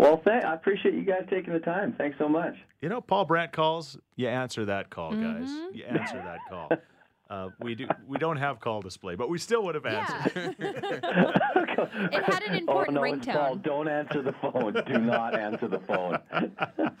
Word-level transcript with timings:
Well, 0.00 0.16
th- 0.16 0.44
I 0.44 0.54
appreciate 0.54 0.94
you 0.94 1.02
guys 1.04 1.26
taking 1.28 1.52
the 1.52 1.58
time. 1.58 1.94
Thanks 1.98 2.16
so 2.18 2.26
much. 2.26 2.54
You 2.80 2.88
know, 2.88 3.02
Paul 3.02 3.26
Brandt 3.26 3.52
calls. 3.52 3.98
You 4.16 4.28
answer 4.28 4.64
that 4.64 4.88
call, 4.88 5.10
guys. 5.12 5.46
Mm-hmm. 5.50 5.76
You 5.76 5.84
answer 5.84 6.16
that 6.16 6.38
call. 6.48 6.70
Uh, 7.30 7.48
we 7.60 7.76
do. 7.76 7.86
We 8.08 8.18
don't 8.18 8.38
have 8.38 8.58
call 8.58 8.82
display, 8.82 9.14
but 9.14 9.28
we 9.28 9.38
still 9.38 9.62
would 9.62 9.76
have 9.76 9.86
answered. 9.86 10.56
Yeah. 10.58 10.72
it 12.10 12.24
had 12.24 12.42
an 12.42 12.56
important 12.56 12.98
oh 12.98 13.00
no, 13.00 13.06
ringtone. 13.06 13.62
Don't 13.62 13.86
answer 13.86 14.20
the 14.20 14.32
phone. 14.42 14.74
Do 14.84 14.98
not 14.98 15.38
answer 15.38 15.68
the 15.68 15.78
phone. 15.80 16.18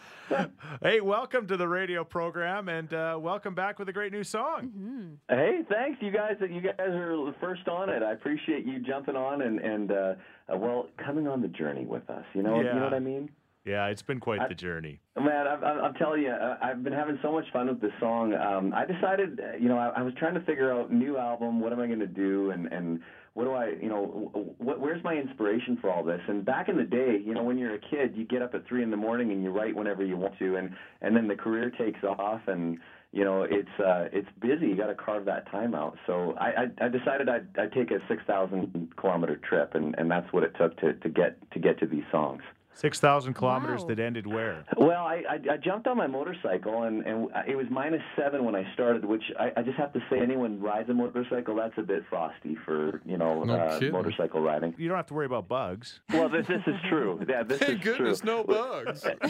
Hey, 0.80 1.00
welcome 1.00 1.48
to 1.48 1.56
the 1.56 1.66
radio 1.66 2.04
program, 2.04 2.68
and 2.68 2.94
uh, 2.94 3.18
welcome 3.20 3.54
back 3.54 3.80
with 3.80 3.88
a 3.88 3.92
great 3.92 4.12
new 4.12 4.22
song. 4.22 4.68
Mm-hmm. 4.68 5.08
hey, 5.28 5.62
thanks, 5.68 6.00
you 6.00 6.12
guys. 6.12 6.36
You 6.40 6.60
guys 6.60 6.78
are 6.78 7.16
the 7.16 7.34
first 7.40 7.66
on 7.66 7.90
it. 7.90 8.04
I 8.04 8.12
appreciate 8.12 8.64
you 8.64 8.78
jumping 8.78 9.16
on 9.16 9.42
and 9.42 9.58
and 9.58 9.90
uh, 9.90 10.14
uh, 10.52 10.56
well 10.56 10.86
coming 11.04 11.26
on 11.26 11.42
the 11.42 11.48
journey 11.48 11.84
with 11.84 12.08
us. 12.08 12.24
You 12.32 12.44
know, 12.44 12.58
you 12.58 12.64
know 12.72 12.84
what 12.84 12.94
I 12.94 13.00
mean. 13.00 13.28
Yeah, 13.70 13.86
it's 13.86 14.02
been 14.02 14.18
quite 14.20 14.40
I- 14.40 14.48
the 14.48 14.54
journey. 14.54 15.00
Man, 15.16 15.46
I'm, 15.46 15.62
I'm 15.62 15.78
I'm 15.84 15.94
telling 15.94 16.22
you, 16.22 16.30
uh, 16.30 16.56
I've 16.62 16.82
been 16.82 16.92
having 16.92 17.18
so 17.22 17.30
much 17.30 17.44
fun 17.52 17.68
with 17.68 17.80
this 17.80 17.92
song. 18.00 18.34
Um, 18.34 18.72
I 18.74 18.84
decided, 18.86 19.38
uh, 19.40 19.56
you 19.58 19.68
know, 19.68 19.78
I, 19.78 19.88
I 19.96 20.02
was 20.02 20.14
trying 20.14 20.34
to 20.34 20.40
figure 20.40 20.72
out 20.72 20.90
new 20.92 21.18
album. 21.18 21.60
What 21.60 21.72
am 21.72 21.80
I 21.80 21.86
going 21.86 22.00
to 22.00 22.06
do? 22.06 22.50
And 22.50 22.66
and 22.72 23.00
what 23.34 23.44
do 23.44 23.52
I, 23.52 23.74
you 23.80 23.88
know, 23.88 24.30
wh- 24.58 24.80
where's 24.80 25.04
my 25.04 25.14
inspiration 25.14 25.78
for 25.80 25.90
all 25.90 26.02
this? 26.02 26.20
And 26.26 26.44
back 26.44 26.68
in 26.68 26.76
the 26.76 26.84
day, 26.84 27.20
you 27.24 27.32
know, 27.34 27.44
when 27.44 27.58
you're 27.58 27.74
a 27.74 27.78
kid, 27.78 28.16
you 28.16 28.24
get 28.24 28.42
up 28.42 28.54
at 28.54 28.66
three 28.66 28.82
in 28.82 28.90
the 28.90 28.96
morning 28.96 29.30
and 29.30 29.42
you 29.42 29.50
write 29.50 29.76
whenever 29.76 30.04
you 30.04 30.16
want 30.16 30.38
to, 30.38 30.56
and 30.56 30.70
and 31.02 31.14
then 31.14 31.28
the 31.28 31.36
career 31.36 31.70
takes 31.70 32.02
off 32.02 32.40
and. 32.46 32.78
You 33.12 33.24
know, 33.24 33.42
it's 33.42 33.80
uh, 33.80 34.06
it's 34.12 34.28
busy. 34.40 34.68
You 34.68 34.76
got 34.76 34.86
to 34.86 34.94
carve 34.94 35.24
that 35.24 35.50
time 35.50 35.74
out. 35.74 35.98
So 36.06 36.34
I, 36.38 36.46
I, 36.80 36.84
I 36.86 36.88
decided 36.88 37.28
I'd, 37.28 37.48
I'd 37.58 37.72
take 37.72 37.90
a 37.90 37.98
six 38.06 38.22
thousand 38.24 38.92
kilometer 38.96 39.34
trip, 39.36 39.74
and, 39.74 39.96
and 39.98 40.08
that's 40.08 40.32
what 40.32 40.44
it 40.44 40.52
took 40.56 40.76
to, 40.78 40.92
to 40.92 41.08
get 41.08 41.36
to 41.50 41.58
get 41.58 41.80
to 41.80 41.86
these 41.88 42.04
songs. 42.12 42.42
Six 42.72 42.98
thousand 43.00 43.34
kilometers 43.34 43.82
Wow. 43.82 43.88
that 43.88 43.98
ended 43.98 44.26
where? 44.26 44.64
Well, 44.78 45.04
I, 45.04 45.22
I, 45.28 45.52
I 45.52 45.56
jumped 45.58 45.86
on 45.86 45.96
my 45.98 46.06
motorcycle, 46.06 46.84
and, 46.84 47.04
and 47.04 47.28
it 47.46 47.56
was 47.56 47.66
minus 47.70 48.00
seven 48.16 48.44
when 48.44 48.54
I 48.54 48.64
started, 48.74 49.04
which 49.04 49.24
I, 49.38 49.50
I 49.56 49.62
just 49.62 49.76
have 49.76 49.92
to 49.92 50.00
say, 50.08 50.18
anyone 50.20 50.60
rides 50.60 50.88
a 50.88 50.94
motorcycle, 50.94 51.56
that's 51.56 51.76
a 51.76 51.82
bit 51.82 52.04
frosty 52.08 52.56
for, 52.64 53.02
you 53.04 53.18
know, 53.18 53.42
No 53.44 53.54
uh, 53.54 53.80
motorcycle 53.92 54.40
riding. 54.40 54.74
You 54.78 54.88
don't 54.88 54.96
have 54.96 55.06
to 55.08 55.14
worry 55.14 55.26
about 55.26 55.48
bugs. 55.48 56.00
Well, 56.10 56.28
this, 56.28 56.46
this 56.46 56.62
is 56.66 56.76
true. 56.88 57.20
Yeah, 57.28 57.42
this 57.42 57.58
Thank 57.58 57.80
is 57.80 57.84
goodness, 57.84 58.20
true. 58.20 58.26
no 58.26 58.44
bugs. 58.44 59.04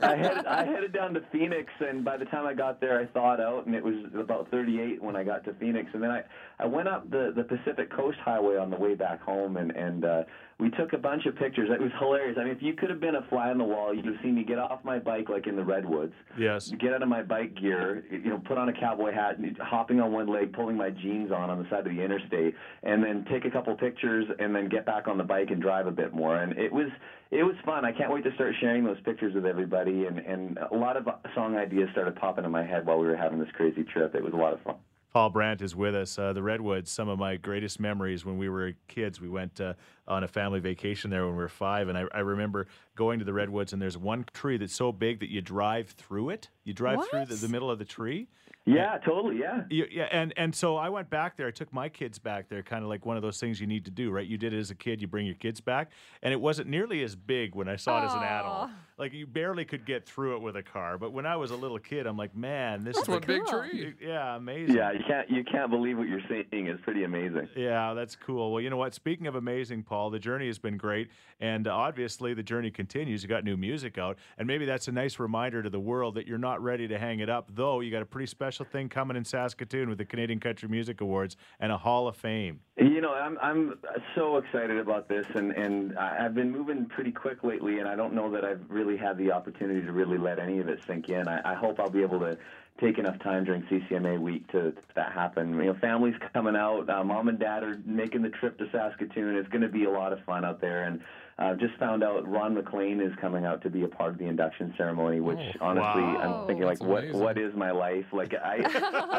I 0.00 0.16
headed, 0.16 0.46
I 0.46 0.64
headed 0.64 0.92
down 0.92 1.14
to 1.14 1.22
Phoenix, 1.30 1.70
and 1.80 2.04
by 2.04 2.16
the 2.16 2.24
time 2.26 2.46
I 2.46 2.54
got 2.54 2.80
there, 2.80 2.98
I 2.98 3.06
thawed 3.06 3.40
out, 3.40 3.66
and 3.66 3.74
it 3.74 3.84
was 3.84 3.94
about 4.18 4.50
38 4.50 5.02
when 5.02 5.14
I 5.14 5.24
got 5.24 5.44
to 5.44 5.54
Phoenix. 5.54 5.90
And 5.94 6.02
then 6.02 6.10
I, 6.10 6.22
I 6.58 6.66
went 6.66 6.88
up 6.88 7.08
the, 7.10 7.32
the 7.36 7.44
Pacific 7.44 7.90
Coast 7.94 8.18
Highway 8.24 8.56
on 8.56 8.70
the 8.70 8.76
way 8.76 8.94
back 8.94 9.20
home, 9.22 9.56
and, 9.56 9.70
and 9.72 10.04
uh, 10.04 10.22
we 10.58 10.70
took 10.70 10.92
a 10.92 10.98
bunch 10.98 11.26
of 11.26 11.36
pictures. 11.36 11.68
It 11.72 11.80
was 11.80 11.90
hilarious. 11.98 12.36
I 12.40 12.44
mean, 12.44 12.52
if 12.54 12.61
you 12.62 12.74
could 12.74 12.90
have 12.90 13.00
been 13.00 13.16
a 13.16 13.22
fly 13.28 13.50
on 13.50 13.58
the 13.58 13.64
wall, 13.64 13.92
you'd 13.92 14.06
have 14.06 14.14
seen 14.22 14.36
me 14.36 14.44
get 14.44 14.58
off 14.58 14.84
my 14.84 14.98
bike 14.98 15.28
like 15.28 15.48
in 15.48 15.56
the 15.56 15.64
redwoods. 15.64 16.14
Yes. 16.38 16.68
Get 16.68 16.92
out 16.92 17.02
of 17.02 17.08
my 17.08 17.22
bike 17.22 17.56
gear, 17.60 18.04
you 18.10 18.30
know, 18.30 18.40
put 18.46 18.56
on 18.56 18.68
a 18.68 18.72
cowboy 18.72 19.12
hat, 19.12 19.38
and 19.38 19.58
hopping 19.58 20.00
on 20.00 20.12
one 20.12 20.28
leg, 20.28 20.52
pulling 20.52 20.76
my 20.76 20.90
jeans 20.90 21.32
on 21.32 21.50
on 21.50 21.60
the 21.60 21.68
side 21.68 21.86
of 21.86 21.92
the 21.94 22.00
interstate, 22.00 22.54
and 22.84 23.02
then 23.02 23.26
take 23.30 23.44
a 23.44 23.50
couple 23.50 23.74
pictures, 23.76 24.26
and 24.38 24.54
then 24.54 24.68
get 24.68 24.86
back 24.86 25.08
on 25.08 25.18
the 25.18 25.24
bike 25.24 25.50
and 25.50 25.60
drive 25.60 25.86
a 25.86 25.90
bit 25.90 26.14
more. 26.14 26.36
And 26.36 26.56
it 26.56 26.72
was 26.72 26.88
it 27.32 27.42
was 27.42 27.56
fun. 27.64 27.84
I 27.84 27.92
can't 27.92 28.12
wait 28.12 28.22
to 28.24 28.34
start 28.34 28.54
sharing 28.60 28.84
those 28.84 29.00
pictures 29.04 29.34
with 29.34 29.44
everybody. 29.44 30.06
And 30.06 30.18
and 30.18 30.58
a 30.70 30.76
lot 30.76 30.96
of 30.96 31.08
song 31.34 31.56
ideas 31.56 31.88
started 31.90 32.14
popping 32.14 32.44
in 32.44 32.50
my 32.52 32.64
head 32.64 32.86
while 32.86 32.98
we 32.98 33.08
were 33.08 33.16
having 33.16 33.40
this 33.40 33.50
crazy 33.54 33.82
trip. 33.82 34.14
It 34.14 34.22
was 34.22 34.34
a 34.34 34.36
lot 34.36 34.52
of 34.52 34.60
fun. 34.62 34.76
Paul 35.12 35.28
Brandt 35.28 35.60
is 35.60 35.76
with 35.76 35.94
us. 35.94 36.18
Uh, 36.18 36.32
the 36.32 36.42
Redwoods, 36.42 36.90
some 36.90 37.08
of 37.08 37.18
my 37.18 37.36
greatest 37.36 37.78
memories 37.78 38.24
when 38.24 38.38
we 38.38 38.48
were 38.48 38.72
kids. 38.88 39.20
We 39.20 39.28
went 39.28 39.60
uh, 39.60 39.74
on 40.08 40.24
a 40.24 40.28
family 40.28 40.58
vacation 40.58 41.10
there 41.10 41.26
when 41.26 41.36
we 41.36 41.42
were 41.42 41.48
five, 41.48 41.88
and 41.88 41.98
I, 41.98 42.04
I 42.14 42.20
remember 42.20 42.66
going 42.96 43.18
to 43.18 43.24
the 43.24 43.32
Redwoods, 43.32 43.74
and 43.74 43.82
there's 43.82 43.98
one 43.98 44.24
tree 44.32 44.56
that's 44.56 44.74
so 44.74 44.90
big 44.90 45.20
that 45.20 45.30
you 45.30 45.42
drive 45.42 45.90
through 45.90 46.30
it. 46.30 46.48
You 46.64 46.72
drive 46.72 47.00
through 47.10 47.26
the, 47.26 47.34
the 47.34 47.48
middle 47.48 47.70
of 47.70 47.78
the 47.78 47.84
tree. 47.84 48.28
Yeah, 48.64 48.98
totally. 49.04 49.40
Yeah. 49.40 49.62
You, 49.70 49.86
yeah, 49.90 50.06
and 50.12 50.32
and 50.36 50.54
so 50.54 50.76
I 50.76 50.88
went 50.88 51.10
back 51.10 51.36
there. 51.36 51.48
I 51.48 51.50
took 51.50 51.72
my 51.72 51.88
kids 51.88 52.18
back 52.18 52.48
there, 52.48 52.62
kind 52.62 52.84
of 52.84 52.88
like 52.88 53.04
one 53.04 53.16
of 53.16 53.22
those 53.22 53.40
things 53.40 53.60
you 53.60 53.66
need 53.66 53.84
to 53.86 53.90
do, 53.90 54.10
right? 54.12 54.26
You 54.26 54.38
did 54.38 54.54
it 54.54 54.58
as 54.58 54.70
a 54.70 54.74
kid. 54.76 55.00
You 55.02 55.08
bring 55.08 55.26
your 55.26 55.34
kids 55.34 55.60
back, 55.60 55.90
and 56.22 56.32
it 56.32 56.40
wasn't 56.40 56.68
nearly 56.68 57.02
as 57.02 57.16
big 57.16 57.56
when 57.56 57.68
I 57.68 57.74
saw 57.76 58.02
it 58.02 58.06
as 58.06 58.14
an 58.14 58.22
adult. 58.22 58.70
Aw. 59.02 59.04
Like 59.04 59.12
you 59.12 59.26
barely 59.26 59.64
could 59.64 59.84
get 59.84 60.06
through 60.06 60.36
it 60.36 60.42
with 60.42 60.56
a 60.56 60.62
car. 60.62 60.96
But 60.96 61.12
when 61.12 61.26
I 61.26 61.36
was 61.36 61.50
a 61.50 61.56
little 61.56 61.78
kid, 61.78 62.06
I'm 62.06 62.16
like, 62.16 62.36
man, 62.36 62.84
this 62.84 62.96
That's 62.96 63.08
is 63.08 63.12
one 63.12 63.22
big 63.26 63.44
cool. 63.44 63.60
tree. 63.60 63.94
yeah, 64.00 64.36
amazing. 64.36 64.76
Yeah, 64.76 64.92
you 64.92 65.00
can't 65.06 65.30
you 65.30 65.44
can't 65.44 65.70
believe 65.70 65.98
what 65.98 66.08
you're 66.08 66.20
seeing. 66.28 66.66
It's 66.68 66.80
pretty 66.82 67.04
amazing. 67.04 67.48
Yeah, 67.56 67.94
that's 67.94 68.16
cool. 68.16 68.52
Well, 68.52 68.60
you 68.60 68.70
know 68.70 68.76
what? 68.76 68.94
Speaking 68.94 69.26
of 69.26 69.34
amazing, 69.34 69.82
Paul, 69.82 70.10
the 70.10 70.18
journey 70.18 70.46
has 70.46 70.58
been 70.58 70.76
great. 70.76 71.08
And 71.40 71.66
uh, 71.66 71.74
obviously, 71.74 72.34
the 72.34 72.42
journey 72.42 72.70
continues. 72.70 73.22
You 73.22 73.28
got 73.28 73.42
new 73.44 73.56
music 73.56 73.98
out. 73.98 74.18
And 74.38 74.46
maybe 74.46 74.64
that's 74.64 74.86
a 74.86 74.92
nice 74.92 75.18
reminder 75.18 75.62
to 75.62 75.70
the 75.70 75.80
world 75.80 76.14
that 76.14 76.28
you're 76.28 76.38
not 76.38 76.62
ready 76.62 76.86
to 76.86 76.98
hang 76.98 77.18
it 77.18 77.28
up, 77.28 77.50
though 77.52 77.80
you 77.80 77.90
got 77.90 78.02
a 78.02 78.06
pretty 78.06 78.28
special 78.28 78.64
thing 78.64 78.88
coming 78.88 79.16
in 79.16 79.24
Saskatoon 79.24 79.88
with 79.88 79.98
the 79.98 80.04
Canadian 80.04 80.38
Country 80.38 80.68
Music 80.68 81.00
Awards 81.00 81.36
and 81.58 81.72
a 81.72 81.76
Hall 81.76 82.06
of 82.06 82.16
Fame. 82.16 82.60
You 82.76 83.00
know, 83.00 83.12
I'm 83.12 83.38
I'm 83.42 83.78
so 84.14 84.36
excited 84.36 84.78
about 84.78 85.08
this, 85.08 85.26
and 85.34 85.50
and 85.52 85.98
I've 85.98 86.34
been 86.34 86.50
moving 86.50 86.86
pretty 86.86 87.12
quick 87.12 87.42
lately, 87.42 87.80
and 87.80 87.88
I 87.88 87.96
don't 87.96 88.14
know 88.14 88.30
that 88.30 88.44
I've 88.44 88.62
really 88.68 88.91
had 88.96 89.18
the 89.18 89.32
opportunity 89.32 89.84
to 89.86 89.92
really 89.92 90.18
let 90.18 90.38
any 90.38 90.58
of 90.60 90.68
it 90.68 90.80
sink 90.86 91.08
in. 91.08 91.28
I, 91.28 91.52
I 91.52 91.54
hope 91.54 91.78
I'll 91.80 91.90
be 91.90 92.02
able 92.02 92.20
to 92.20 92.36
take 92.80 92.98
enough 92.98 93.18
time 93.20 93.44
during 93.44 93.62
CCMA 93.64 94.18
week 94.20 94.46
to, 94.52 94.72
to 94.72 94.82
that 94.96 95.12
happen. 95.12 95.54
You 95.54 95.66
know, 95.66 95.74
families 95.80 96.14
coming 96.32 96.56
out, 96.56 96.88
uh, 96.88 97.04
mom 97.04 97.28
and 97.28 97.38
dad 97.38 97.62
are 97.62 97.78
making 97.84 98.22
the 98.22 98.30
trip 98.30 98.58
to 98.58 98.66
Saskatoon. 98.72 99.36
It's 99.36 99.48
going 99.48 99.62
to 99.62 99.68
be 99.68 99.84
a 99.84 99.90
lot 99.90 100.12
of 100.12 100.22
fun 100.24 100.44
out 100.44 100.60
there, 100.60 100.84
and. 100.84 101.00
Uh, 101.38 101.54
just 101.54 101.74
found 101.78 102.04
out 102.04 102.28
Ron 102.28 102.54
MacLean 102.54 103.00
is 103.00 103.10
coming 103.18 103.46
out 103.46 103.62
to 103.62 103.70
be 103.70 103.82
a 103.82 103.88
part 103.88 104.12
of 104.12 104.18
the 104.18 104.26
induction 104.26 104.74
ceremony, 104.76 105.18
which 105.18 105.38
Oh, 105.60 105.64
honestly 105.64 106.02
wow. 106.02 106.40
I'm 106.42 106.46
thinking 106.46 106.66
like, 106.66 106.80
what 106.82 107.04
amazing. 107.04 107.20
what 107.20 107.38
is 107.38 107.54
my 107.56 107.70
life? 107.70 108.04
Like 108.12 108.34
I 108.44 108.58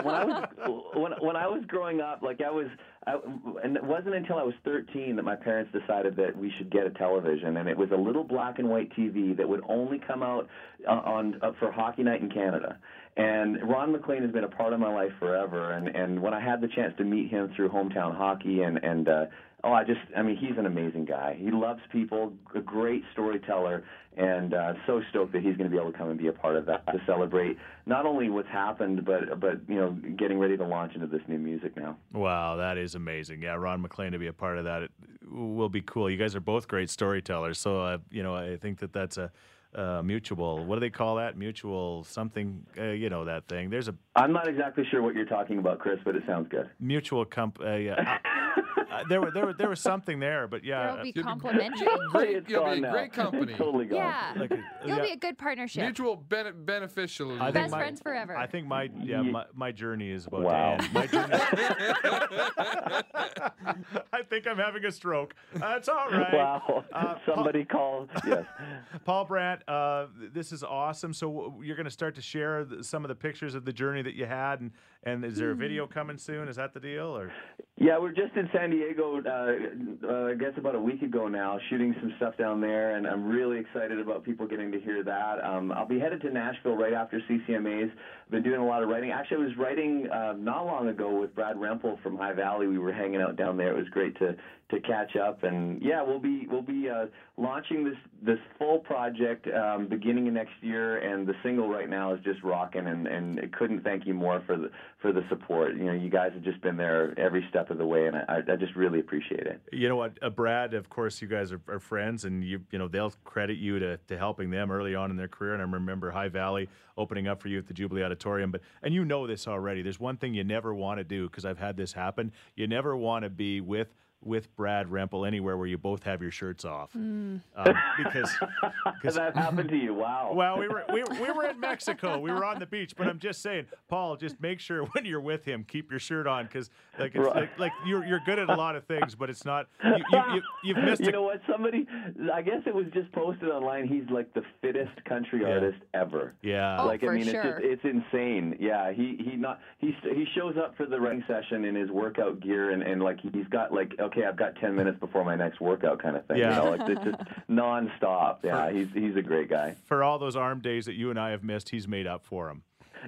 when 0.04 0.14
I 0.16 0.24
was 0.24 0.50
when 0.94 1.12
when 1.20 1.36
I 1.36 1.48
was 1.48 1.64
growing 1.66 2.02
up, 2.02 2.22
like 2.22 2.40
I 2.40 2.52
was, 2.52 2.68
I, 3.06 3.16
and 3.64 3.76
it 3.76 3.84
wasn't 3.84 4.16
until 4.16 4.38
I 4.38 4.44
was 4.44 4.54
13 4.64 5.16
that 5.16 5.24
my 5.24 5.36
parents 5.36 5.72
decided 5.72 6.16
that 6.16 6.38
we 6.38 6.52
should 6.58 6.72
get 6.72 6.86
a 6.86 6.92
television, 6.92 7.58
and 7.58 7.68
it 7.68 7.78
was 7.78 7.90
a 7.92 7.98
little 7.98 8.24
black 8.24 8.60
and 8.60 8.70
white 8.70 8.90
TV 8.96 9.36
that 9.36 9.48
would 9.48 9.62
only 9.68 10.00
come 10.06 10.24
out 10.24 10.48
uh, 10.88 10.92
on 10.92 11.40
uh, 11.42 11.52
for 11.60 11.72
Hockey 11.72 12.04
Night 12.04 12.22
in 12.22 12.30
Canada. 12.30 12.78
And 13.16 13.70
Ron 13.70 13.92
MacLean 13.92 14.24
has 14.24 14.32
been 14.32 14.44
a 14.44 14.50
part 14.50 14.74
of 14.74 14.80
my 14.80 14.92
life 14.92 15.12
forever, 15.20 15.72
and 15.72 15.88
and 15.88 16.22
when 16.22 16.34
I 16.34 16.40
had 16.40 16.62
the 16.62 16.68
chance 16.68 16.94
to 16.98 17.04
meet 17.04 17.30
him 17.30 17.54
through 17.56 17.70
hometown 17.70 18.18
hockey, 18.18 18.64
and 18.64 18.78
and 18.84 19.08
uh, 19.08 19.26
oh, 19.64 19.72
I 19.72 19.84
just, 19.84 20.00
I 20.16 20.22
mean, 20.22 20.36
he's 20.36 20.58
an 20.58 20.66
amazing 20.66 21.06
guy. 21.06 21.38
He 21.40 21.52
loves 21.52 21.80
people, 21.92 22.34
a 22.54 22.60
great 22.60 23.04
storyteller, 23.14 23.84
and 24.18 24.54
uh, 24.54 24.74
so 24.86 25.02
stoked 25.10 25.32
that 25.34 25.42
he's 25.42 25.56
going 25.58 25.70
to 25.70 25.76
be 25.76 25.78
able 25.78 25.92
to 25.92 25.98
come 25.98 26.10
and 26.10 26.20
be 26.20 26.28
a 26.28 26.34
part 26.34 26.56
of 26.56 26.66
that 26.66 26.86
to 26.88 27.02
celebrate 27.06 27.58
not 27.86 28.06
only 28.06 28.30
what's 28.30 28.50
happened, 28.50 29.06
but 29.06 29.40
but 29.40 29.62
you 29.68 29.76
know, 29.76 29.92
getting 30.18 30.40
ready 30.40 30.58
to 30.58 30.66
launch 30.66 30.94
into 30.96 31.08
this 31.08 31.22
new 31.28 31.40
music 31.40 31.76
now. 31.78 31.98
Wow, 32.14 32.58
that 32.58 32.78
is 32.78 32.96
amazing. 32.96 33.42
Yeah, 33.42 33.54
Ron 33.54 33.82
MacLean 33.82 34.12
to 34.12 34.20
be 34.20 34.28
a 34.28 34.34
part 34.34 34.58
of 34.58 34.66
that 34.66 34.84
it 34.84 34.92
will 35.32 35.70
be 35.70 35.82
cool. 35.82 36.10
You 36.10 36.18
guys 36.18 36.36
are 36.36 36.42
both 36.42 36.68
great 36.68 36.90
storytellers. 36.90 37.60
So, 37.60 37.82
uh, 37.82 37.98
you 38.12 38.24
know, 38.24 38.36
I 38.36 38.58
think 38.58 38.80
that 38.80 38.94
that's 38.94 39.18
a. 39.18 39.32
Uh, 39.76 40.02
mutual. 40.04 40.64
What 40.66 40.76
do 40.76 40.80
they 40.82 40.90
call 40.90 41.16
that? 41.16 41.38
Mutual 41.38 42.04
something. 42.04 42.66
Uh, 42.78 42.86
you 42.86 43.10
know 43.10 43.26
that 43.26 43.48
thing. 43.48 43.70
There's 43.70 43.88
a 43.88 43.96
I'm 44.16 44.32
not 44.32 44.48
exactly 44.48 44.84
sure 44.90 45.02
what 45.02 45.16
you're 45.16 45.26
talking 45.26 45.58
about, 45.58 45.80
Chris, 45.80 46.00
but 46.06 46.16
it 46.16 46.24
sounds 46.28 46.48
good. 46.50 46.70
mutual 46.80 47.26
comp. 47.26 47.60
Uh, 47.60 47.76
yeah. 47.76 48.18
uh, 48.94 49.04
there, 49.10 49.22
were, 49.22 49.32
there, 49.32 49.46
were, 49.48 49.54
there 49.54 49.70
was 49.70 49.80
something 49.82 50.20
there, 50.20 50.48
but 50.48 50.64
yeah, 50.64 50.84
There'll 50.88 51.02
be 51.04 51.08
You'd 51.10 51.16
be- 51.16 51.24
complimentary. 51.24 51.88
Great, 52.12 52.36
It's 52.38 52.50
you'll 52.50 52.66
be 52.66 52.72
a 52.78 52.82
now. 52.82 52.92
great 52.92 53.14
company. 53.14 53.54
Totally 53.54 53.86
gone. 53.86 53.98
yeah. 53.98 54.34
like 54.38 54.52
a- 54.52 54.64
It'll 54.84 54.98
yeah. 54.98 55.04
be 55.04 55.12
a 55.12 55.18
good 55.18 55.38
partnership. 55.38 55.84
Mutual 55.84 56.16
bene- 56.16 56.52
beneficial. 56.54 57.34
I 57.42 57.46
think 57.46 57.54
Best 57.56 57.72
my- 57.72 57.80
friends 57.80 58.02
forever. 58.02 58.38
I 58.38 58.48
think 58.48 58.68
my 58.68 58.90
yeah 59.02 59.22
my, 59.22 59.46
my 59.54 59.72
journey 59.72 60.12
is 60.12 60.28
about 60.28 60.44
Wow. 60.44 60.78
to 60.78 60.84
end. 60.84 60.94
My 60.94 61.08
journey. 61.08 61.34
I 64.14 64.22
think 64.30 64.48
I'm 64.48 64.58
having 64.58 64.86
a 64.86 64.92
stroke. 64.92 65.34
That's 65.56 65.90
all 65.90 66.10
right. 66.12 66.34
Wow. 66.34 66.86
Uh, 66.94 67.16
Somebody 67.26 67.66
called. 67.66 68.10
Yes. 68.26 68.46
Paul 69.06 69.26
Brandt, 69.26 69.68
uh, 69.68 70.08
this 70.34 70.52
is 70.52 70.64
awesome. 70.64 71.14
So 71.14 71.56
you're 71.64 71.76
going 71.76 71.86
to 71.86 71.92
start 71.92 72.16
to 72.16 72.22
share 72.22 72.66
th- 72.66 72.84
some 72.84 73.04
of 73.04 73.10
the 73.10 73.16
pictures 73.16 73.56
of 73.56 73.66
the 73.66 73.74
journey 73.74 74.02
that 74.02 74.16
you 74.16 74.26
had, 74.26 74.62
and 74.62 74.72
and 75.04 75.26
is 75.26 75.38
there 75.38 75.52
a 75.52 75.56
video 75.56 75.88
coming 75.88 76.18
soon? 76.18 76.48
Is 76.48 76.56
that 76.58 76.74
the 76.74 76.80
deal, 76.80 77.18
or 77.18 77.32
Yeah, 77.78 77.98
we're 78.00 78.12
just 78.14 78.36
in 78.36 78.50
San 78.54 78.70
Diego. 78.70 78.83
Uh, 78.84 80.08
uh, 80.08 80.26
I 80.26 80.34
guess 80.34 80.52
about 80.58 80.76
a 80.76 80.80
week 80.80 81.02
ago 81.02 81.30
now, 81.30 81.58
shooting 81.70 81.96
some 82.02 82.14
stuff 82.18 82.38
down 82.38 82.60
there, 82.60 82.98
and 82.98 83.08
I'm 83.08 83.26
really 83.26 83.58
excited 83.58 83.98
about 83.98 84.26
people 84.26 84.46
getting 84.46 84.72
to 84.74 84.80
hear 84.82 85.04
that. 85.04 85.44
Um, 85.44 85.72
I'll 85.72 85.88
be 85.88 86.00
headed 86.00 86.22
to 86.22 86.30
Nashville 86.30 86.76
right 86.76 86.94
after 86.94 87.22
CCMA's. 87.30 87.92
I've 88.26 88.32
been 88.32 88.44
doing 88.44 88.60
a 88.60 88.66
lot 88.66 88.84
of 88.84 88.90
writing. 88.90 89.12
Actually, 89.12 89.38
I 89.38 89.46
was 89.46 89.58
writing 89.58 90.08
uh, 90.12 90.34
not 90.38 90.66
long 90.66 90.90
ago 90.90 91.18
with 91.18 91.34
Brad 91.34 91.56
Rempel 91.56 92.02
from 92.04 92.18
High 92.18 92.34
Valley. 92.34 92.68
We 92.68 92.78
were 92.78 92.92
hanging 92.92 93.22
out 93.22 93.38
down 93.38 93.56
there. 93.56 93.72
It 93.72 93.78
was 93.78 93.88
great 93.90 94.18
to 94.20 94.36
to 94.74 94.80
catch 94.80 95.16
up, 95.16 95.44
and 95.44 95.82
yeah, 95.82 96.02
we'll 96.02 96.20
be 96.20 96.48
we'll 96.50 96.62
be 96.62 96.90
uh, 96.90 97.06
launching 97.38 97.84
this 97.84 97.98
this 98.22 98.40
full 98.58 98.80
project 98.80 99.48
um, 99.48 99.88
beginning 99.88 100.28
of 100.28 100.34
next 100.34 100.54
year, 100.62 100.98
and 100.98 101.28
the 101.28 101.34
single 101.44 101.70
right 101.70 101.90
now 101.90 102.14
is 102.14 102.20
just 102.24 102.42
rocking, 102.44 102.88
and 102.88 103.08
and 103.08 103.40
I 103.40 103.58
couldn't 103.58 103.84
thank 103.84 104.06
you 104.06 104.14
more 104.14 104.42
for 104.46 104.58
the 104.58 104.72
for 105.02 105.12
the 105.12 105.22
support. 105.30 105.76
You 105.76 105.86
know, 105.86 105.94
you 105.94 106.10
guys 106.10 106.32
have 106.34 106.44
just 106.44 106.62
been 106.62 106.78
there 106.78 107.14
every 107.20 107.46
step 107.50 107.70
of 107.70 107.78
the 107.78 107.86
way, 107.86 108.08
and 108.08 108.16
I, 108.16 108.40
I 108.52 108.56
just 108.56 108.73
really 108.76 109.00
appreciate 109.00 109.48
it. 109.48 109.62
You 109.72 109.90
know 109.90 109.96
what, 109.96 110.18
uh, 110.22 110.30
Brad? 110.30 110.74
Of 110.74 110.90
course, 110.90 111.22
you 111.22 111.28
guys 111.28 111.52
are, 111.52 111.62
are, 111.68 111.80
friends, 111.80 112.26
and 112.26 112.44
you 112.44 112.62
you 112.72 112.80
know 112.80 112.88
they'll 112.88 113.14
credit 113.24 113.58
you 113.58 113.80
to, 113.80 113.98
to 113.98 114.18
helping 114.18 114.50
them 114.50 114.72
early 114.72 114.96
on 114.96 115.12
in 115.12 115.18
their 115.18 115.28
career. 115.28 115.54
And 115.54 115.62
I 115.62 115.66
remember 115.66 116.12
High 116.12 116.30
Valley 116.30 116.70
opening 116.98 117.28
up 117.28 117.42
for 117.42 117.48
you 117.48 117.60
at 117.60 117.68
the 117.68 117.74
Jubilee 117.74 118.04
Auditorium. 118.04 118.52
But 118.52 118.62
and 118.82 118.94
you 118.94 119.06
know 119.06 119.28
this 119.28 119.48
already. 119.48 119.82
There's 119.82 120.00
one 120.00 120.18
thing 120.18 120.34
you 120.34 120.44
never 120.44 120.74
want 120.74 121.00
to 121.00 121.04
do 121.04 121.30
because 121.30 121.46
I've 121.46 121.60
had 121.60 121.78
this 121.78 121.94
happen. 121.94 122.32
You 122.56 122.68
never 122.68 122.96
want 122.96 123.24
to 123.24 123.30
be 123.30 123.62
with 123.62 123.94
with 124.26 124.56
Brad 124.56 124.88
Rempel 124.88 125.28
anywhere 125.28 125.58
where 125.58 125.68
you 125.68 125.78
both 125.78 126.04
have 126.04 126.22
your 126.22 126.32
shirts 126.32 126.66
off. 126.66 126.92
Mm. 126.94 127.42
Um, 127.56 127.76
because 127.98 128.32
cause, 129.02 129.16
that 129.16 129.36
happened 129.36 129.70
to 129.70 129.78
you. 129.78 129.94
Wow. 129.94 130.32
Well, 130.34 130.58
we 130.58 130.68
were 130.68 130.84
we, 130.92 131.04
we 131.04 131.32
were 131.32 131.46
in 131.46 131.60
Mexico. 131.60 132.20
We 132.20 132.32
were 132.32 132.46
on 132.46 132.60
the 132.60 132.66
beach, 132.66 132.94
but 132.98 133.08
I'm 133.08 133.20
just 133.20 133.42
saying, 133.42 133.68
Paul, 133.88 134.16
just 134.16 134.40
make 134.42 134.60
sure 134.60 134.84
when 134.94 135.06
you're 135.06 135.22
with 135.22 135.46
him, 135.46 135.66
keep 135.68 135.90
your 135.92 136.00
shirt 136.00 136.28
on 136.28 136.46
because 136.46 136.70
like 137.00 137.16
it's 137.16 137.26
right. 137.26 137.36
like, 137.36 137.60
like, 137.60 137.72
you're 137.86 138.06
you're 138.06 138.22
good 138.26 138.40
at 138.40 138.50
a 138.50 138.56
lot 138.56 138.76
of 138.76 138.86
things, 138.86 139.16
but 139.16 139.30
it's 139.30 139.46
not 139.46 139.68
you, 139.84 140.04
you, 140.12 140.42
you 140.64 140.76
have 140.76 140.84
missed. 140.84 141.02
You 141.02 141.10
a, 141.10 141.12
know 141.12 141.24
what? 141.24 141.42
Somebody, 141.50 141.88
I 142.34 142.42
guess 142.42 142.62
it 142.66 142.74
was 142.74 142.86
just 142.94 143.12
posted 143.12 143.50
online. 143.50 143.88
He's 143.88 144.10
like 144.10 144.34
the 144.34 144.44
fittest 144.62 145.04
country 145.06 145.42
yeah. 145.42 145.54
artist 145.54 145.80
ever. 145.94 146.34
Yeah. 146.42 146.82
Oh, 146.82 146.86
like 146.86 147.04
I 147.04 147.16
mean, 147.16 147.26
sure. 147.26 147.60
it's 147.60 147.84
just, 147.84 147.86
it's 147.86 148.06
insane. 148.14 148.56
Yeah. 148.60 148.92
He 148.92 149.20
he 149.24 149.36
not 149.36 149.60
he 149.80 149.96
he 150.04 150.26
shows 150.36 150.56
up 150.58 150.76
for 150.78 150.86
the 150.86 151.00
running 151.00 151.24
session 151.28 151.66
in 151.66 151.76
his 151.76 151.90
workout 151.90 152.40
gear 152.40 152.72
and 152.72 152.84
and 152.84 153.02
like 153.02 153.20
he's 153.22 153.48
got 153.50 153.74
like 153.74 153.94
okay, 154.00 154.13
I've 154.18 154.38
got 154.38 154.56
ten 154.56 154.76
minutes 154.76 154.84
minutes 154.84 155.00
before 155.00 155.24
my 155.24 155.36
next 155.36 155.60
workout 155.62 156.00
kind 156.00 156.16
of 156.16 156.26
thing. 156.26 156.38
Yeah. 156.38 156.58
You 156.58 156.64
know, 156.64 156.72
like 156.72 156.90
it's 156.90 157.04
just 157.04 157.20
nonstop. 157.50 158.38
Yeah, 158.44 158.72
he's 158.72 158.88
he's 158.94 159.16
a 159.16 159.22
great 159.22 159.50
guy. 159.50 159.76
For 159.86 160.04
all 160.04 160.20
those 160.20 160.36
arm 160.36 160.60
days 160.60 160.86
that 160.86 160.96
you 160.96 161.10
and 161.10 161.20
I 161.20 161.32
have 161.32 161.44
missed, 161.44 161.70
he's 161.70 161.88
made 161.88 162.08
up 162.08 162.26
for 162.26 162.48
them. 162.48 162.64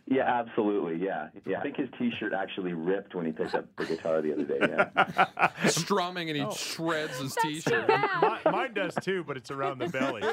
Yeah, 0.08 0.24
absolutely. 0.24 1.04
Yeah, 1.04 1.30
yeah. 1.46 1.60
I 1.60 1.62
think 1.64 1.78
his 1.78 1.90
T-shirt 1.98 2.34
actually 2.34 2.74
ripped 2.74 3.16
when 3.16 3.26
he 3.26 3.32
picked 3.32 3.56
up 3.56 3.66
the 3.78 3.86
guitar 3.86 4.22
the 4.22 4.34
other 4.34 4.44
day. 4.44 4.60
Yeah. 4.62 5.50
Strumming 5.68 6.30
and 6.30 6.38
he 6.38 6.44
oh. 6.44 6.52
shreds 6.52 7.20
his 7.20 7.34
That's 7.36 7.46
T-shirt. 7.46 7.90
mine 8.46 8.74
does 8.74 8.96
too, 8.96 9.24
but 9.24 9.38
it's 9.38 9.52
around 9.52 9.80
the 9.80 9.90
belly. 9.90 10.24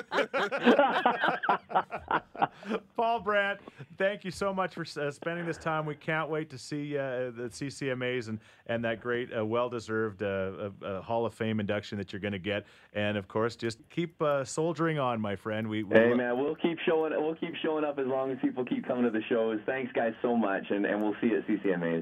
Paul 2.97 3.21
Brandt, 3.21 3.61
thank 3.99 4.25
you 4.25 4.31
so 4.31 4.53
much 4.53 4.75
for 4.75 4.85
uh, 5.01 5.11
spending 5.11 5.47
this 5.47 5.59
time. 5.59 5.87
We 5.87 5.95
can't 5.95 6.29
wait 6.29 6.51
to 6.51 6.59
see 6.59 6.97
uh, 6.97 7.31
the 7.31 7.51
CCMAs 7.51 8.29
and, 8.29 8.39
and 8.67 8.85
that 8.85 9.01
great, 9.01 9.31
uh, 9.37 9.45
well 9.45 9.69
deserved 9.69 10.23
uh, 10.23 10.71
uh, 10.85 11.01
Hall 11.01 11.27
of 11.27 11.35
Fame 11.35 11.61
induction 11.61 11.99
that 11.99 12.13
you're 12.13 12.21
going 12.21 12.33
to 12.33 12.39
get. 12.39 12.65
And 12.95 13.17
of 13.17 13.29
course, 13.29 13.57
just 13.57 13.79
keep 13.91 14.21
uh, 14.23 14.45
soldiering 14.45 14.99
on, 14.99 15.21
my 15.21 15.37
friend. 15.37 15.69
We, 15.69 15.83
we 15.83 15.97
hey 15.97 16.15
man, 16.15 16.39
we'll 16.39 16.55
keep 16.55 16.79
showing 16.87 17.13
we'll 17.17 17.35
keep 17.35 17.55
showing 17.63 17.85
up 17.85 17.99
as 17.99 18.07
long 18.07 18.31
as 18.31 18.39
people 18.41 18.65
keep 18.65 18.87
coming 18.87 19.05
to 19.05 19.11
the 19.11 19.23
Thanks 19.67 19.93
guys 19.93 20.15
so 20.23 20.37
much, 20.37 20.65
and, 20.71 20.87
and 20.87 21.03
we'll 21.03 21.15
see 21.21 21.29
you 21.29 21.39
at 21.39 21.47
CCMAs. 21.47 22.01